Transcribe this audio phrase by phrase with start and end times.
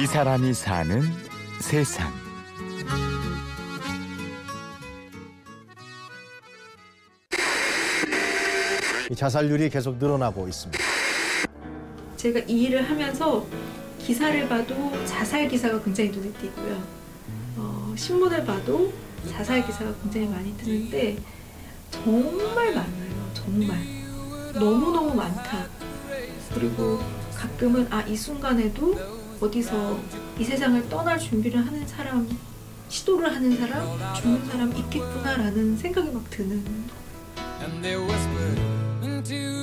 [0.00, 1.02] 이 사람이 사는
[1.60, 2.10] 세상.
[9.10, 10.82] 이 자살률이 계속 늘어나고 있습니다.
[12.16, 13.44] 제가 이 일을 하면서
[13.98, 16.82] 기사를 봐도 자살 기사가 굉장히 눈에 띄고요.
[17.56, 18.92] 어, 신문을 봐도
[19.28, 21.18] 자살 기사가 굉장히 많이 뜨는데
[21.90, 23.30] 정말 많아요.
[23.34, 23.78] 정말
[24.54, 25.66] 너무 너무 많다.
[26.54, 27.00] 그리고
[27.34, 29.98] 가끔은 아 이 순간에도 어디서
[30.38, 32.28] 이 세상을 떠날 준비를 하는 사람,
[32.88, 36.62] 시도를 하는 사람, 죽는 사람 있겠구나라는 생각이 막 드는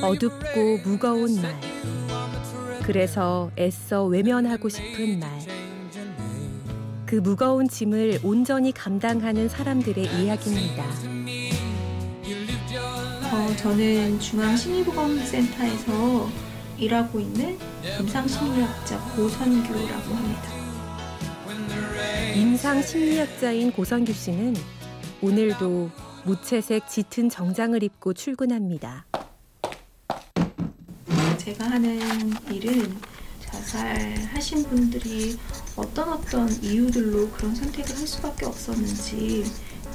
[0.01, 1.59] 어둡고 무거운 날.
[2.83, 5.29] 그래서 애써 외면하고 싶은 날.
[7.05, 10.85] 그 무거운 짐을 온전히 감당하는 사람들의 이야기입니다.
[13.31, 16.46] 어, 저는 중앙 심리보건센터에서
[16.77, 17.57] 일하고 있는
[17.99, 20.57] 임상심리학자 고선규라고 합니다.
[22.35, 24.55] 임상 심리학자인 고선규 씨는
[25.21, 25.89] 오늘도
[26.25, 29.05] 무채색 짙은 정장을 입고 출근합니다.
[31.37, 31.99] 제가 하는
[32.51, 32.95] 일은
[33.39, 35.37] 자살하신 분들이
[35.75, 39.45] 어떤 어떤 이유들로 그런 선택을 할 수밖에 없었는지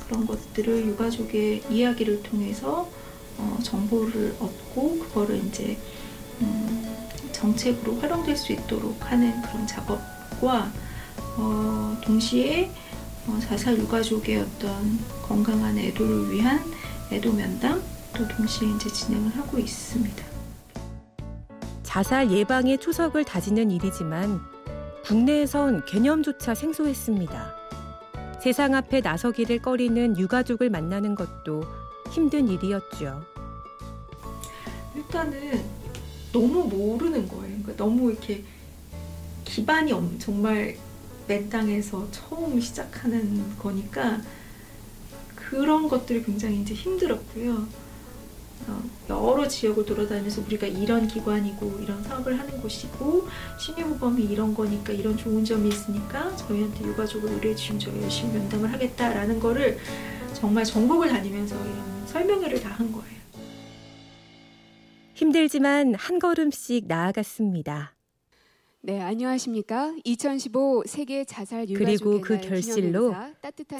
[0.07, 2.89] 그런 것들을 유가족의 이야기를 통해서
[3.39, 5.79] 어, 정보를 얻고 그거를 이제
[6.41, 6.97] 음,
[7.33, 10.71] 정책으로 활용될 수 있도록 하는 그런 작업과
[11.37, 12.71] 어, 동시에
[13.27, 16.61] 어, 자살 유가족의 어떤 건강한 애도를 위한
[17.11, 17.83] 애도 면담
[18.17, 20.25] 또 동시에 이제 진행을 하고 있습니다.
[21.83, 24.41] 자살 예방의 초석을 다지는 일이지만
[25.05, 27.55] 국내에선 개념조차 생소했습니다.
[28.41, 31.63] 세상 앞에 나서기를 꺼리는 유가족을 만나는 것도
[32.11, 33.23] 힘든 일이었죠.
[34.97, 35.63] 일단은
[36.33, 37.43] 너무 모르는 거예요.
[37.63, 38.43] 그러니까 너무 이렇게
[39.45, 40.77] 기반이 없, 정말
[41.27, 44.21] 맨 땅에서 처음 시작하는 거니까
[45.35, 47.67] 그런 것들이 굉장히 이제 힘들었고요.
[48.69, 53.27] 어, 여러 지역을 돌아다니면서 우리가 이런 기관이고 이런 사업을 하는 곳이고
[53.59, 59.41] 심리보험이 이런 거니까 이런 좋은 점이 있으니까 저희한테 유가족을 의뢰해 주시면 저희 열심히 면담을 하겠다라는
[59.41, 59.79] 거를
[60.33, 63.22] 정말 전국을 다니면서 이런 설명회를 다 한 거예요.
[65.23, 67.95] 힘들지만 한 걸음씩 나아갔습니다.
[68.81, 69.95] 네, 안녕하십니까?
[70.03, 73.15] 2015 세계 자살 유가족의 그리고 그날 결실로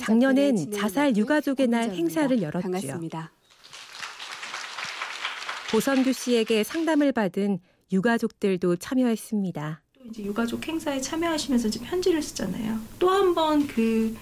[0.01, 1.91] 작년엔 자살 유가족의 날.
[1.91, 2.63] 행사를 열었죠.
[2.63, 3.33] 반갑습니다.
[5.73, 7.59] 고선규 씨에게 상담을 받은
[7.91, 9.83] 유가족들도 참여했습니다.
[9.99, 12.79] 또 이제 유가족 행사에 참여하시면서 이제 편지를 쓰잖아요.
[13.01, 14.15] 또 한 번 그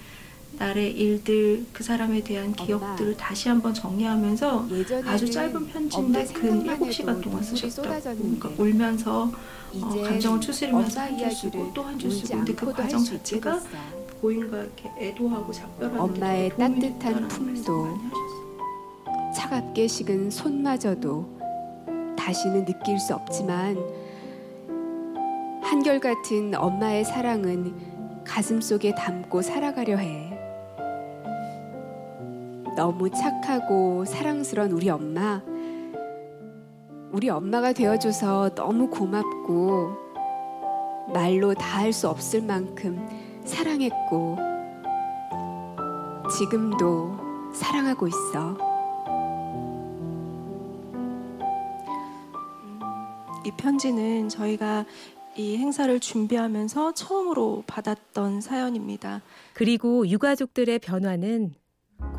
[0.57, 4.67] 날의 일들, 그 사람에 대한 기억들을 다시 한번 정리하면서
[5.05, 7.99] 아주 짧은 편지인데 근 생각만 7시간 해도 동안 쓰셨다고.
[8.15, 9.31] 그러니까 울면서
[9.81, 13.59] 어, 감정을 추스리면서 한 줄 쓰고 또 한 줄 쓰고 근데 그 과정 자체가.
[14.21, 17.97] 고인과 이렇게 애도하고 작별하는 데 엄마의 따뜻한 품도.
[19.35, 21.39] 차갑게 식은 손마저도
[22.15, 23.77] 다시는 느낄 수 없지만
[25.63, 27.73] 한결같은 엄마의 사랑은
[28.23, 30.30] 가슴 속에 담고 살아가려 해.
[32.75, 35.41] 너무 착하고 사랑스런 우리 엄마.
[37.11, 39.91] 우리 엄마가 되어줘서 너무 고맙고
[41.13, 43.05] 말로 다 할 수 없을 만큼
[43.43, 44.37] 사랑했고
[46.37, 47.17] 지금도
[47.53, 48.57] 사랑하고 있어.
[53.43, 54.85] 이 편지는 저희가
[55.35, 59.21] 이 행사를 준비하면서 처음으로 받았던 사연입니다.
[59.53, 61.53] 그리고 유가족들의 변화는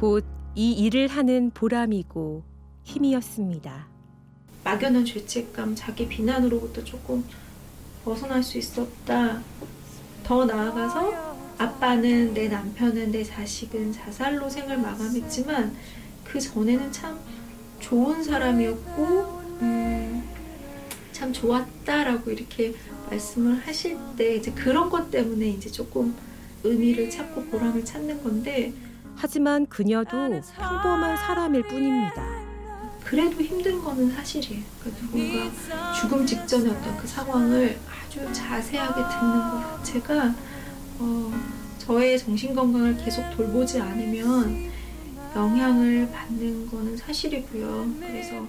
[0.00, 0.24] 곧
[0.54, 2.42] 이 일을 하는 보람이고
[2.82, 3.86] 힘이었습니다.
[4.64, 7.24] 막연한 죄책감, 자기 비난으로부터 조금
[8.04, 9.40] 벗어날 수 있었다.
[10.22, 15.74] 더 나아가서 아빠는 내 남편은 내 자식은 자살로 생을 마감했지만
[16.24, 17.18] 그 전에는 참
[17.80, 19.06] 좋은 사람이었고
[19.62, 20.22] 음,
[21.12, 22.74] 참 좋았다라고 이렇게
[23.08, 26.14] 말씀을 하실 때 이제 그런 것 때문에 이제 조금
[26.62, 28.72] 의미를 찾고 보람을 찾는 건데
[29.16, 30.10] 하지만 그녀도
[30.56, 32.42] 평범한 사람일 뿐입니다.
[33.04, 34.62] 그래도 힘든 거는 사실이에요.
[34.80, 40.34] 그러니까 누군가 죽음 직전의 어떤 그 상황을 아주 자세하게 듣는 것 자체가
[40.98, 41.32] 어,
[41.78, 44.70] 저의 정신 건강을 계속 돌보지 않으면
[45.34, 47.86] 영향을 받는 거는 사실이고요.
[48.00, 48.46] 그래서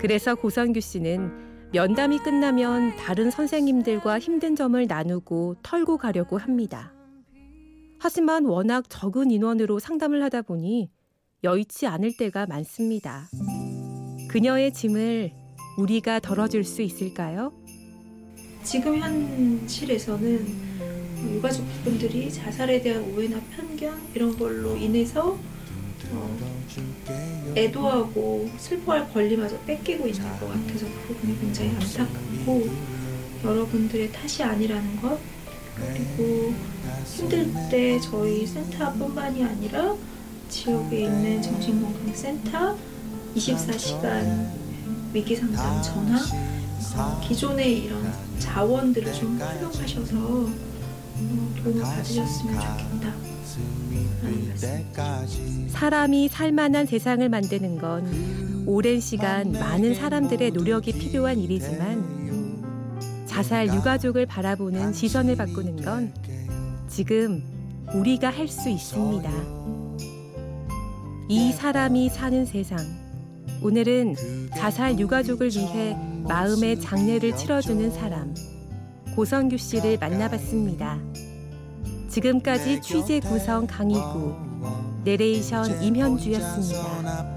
[0.00, 6.92] 그래서 고선규 씨는 면담이 끝나면 다른 선생님들과 힘든 점을 나누고 털고 가려고 합니다.
[8.02, 10.90] 하지만 워낙 적은 인원으로 상담을 하다 보니
[11.44, 13.28] 여의치 않을 때가 많습니다.
[14.28, 15.30] 그녀의 짐을
[15.78, 17.52] 우리가 덜어줄 수 있을까요?
[18.64, 20.46] 지금 현실에서는
[21.34, 25.38] 유가족분들이 자살에 대한 오해나 편견 이런 걸로 인해서
[26.10, 26.38] 어,
[27.56, 32.68] 애도하고 슬퍼할 권리마저 뺏기고 있는 것 같아서 그 부분이 굉장히 안타깝고
[33.44, 35.20] 여러분들의 탓이 아니라는 것
[35.76, 36.54] 그리고
[37.06, 39.94] 힘들 때 저희 센터뿐만이 아니라
[40.48, 42.76] 지역에 있는 정신건강센터
[43.36, 44.50] 24시간
[45.12, 46.18] 위기상담 전화
[46.96, 50.52] 어, 기존의 이런 자원들을 좀 활용하셔서 어,
[51.62, 53.14] 도움을 받으셨으면 좋겠다.
[55.68, 62.21] 사람이 살만한 세상을 만드는 건 오랜 시간 많은 사람들의 노력이 필요한 일이지만
[63.32, 66.12] 자살 유가족을 바라보는 시선을 바꾸는 건
[66.86, 67.42] 지금
[67.94, 69.30] 우리가 할 수 있습니다.
[71.30, 72.76] 이 사람이 사는 세상.
[73.62, 74.16] 오늘은
[74.54, 75.96] 자살 유가족을 위해
[76.28, 78.34] 마음의 장례를 치러주는 사람
[79.16, 80.98] 고성규 씨를 만나봤습니다.
[82.10, 84.34] 지금까지 취재 구성 강희구,
[85.04, 87.32] 내레이션 임현주였습니다.